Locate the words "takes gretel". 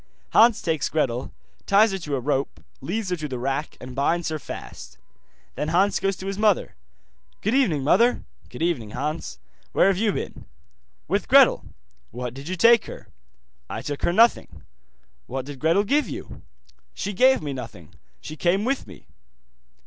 0.63-1.31